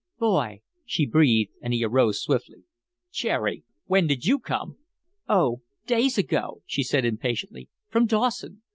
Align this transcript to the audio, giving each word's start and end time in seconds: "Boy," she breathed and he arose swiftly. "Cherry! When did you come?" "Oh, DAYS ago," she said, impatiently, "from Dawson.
"Boy," 0.17 0.61
she 0.83 1.05
breathed 1.05 1.51
and 1.61 1.75
he 1.75 1.85
arose 1.85 2.23
swiftly. 2.23 2.63
"Cherry! 3.11 3.63
When 3.85 4.07
did 4.07 4.25
you 4.25 4.39
come?" 4.39 4.79
"Oh, 5.29 5.61
DAYS 5.85 6.17
ago," 6.17 6.63
she 6.65 6.81
said, 6.81 7.05
impatiently, 7.05 7.69
"from 7.87 8.07
Dawson. 8.07 8.63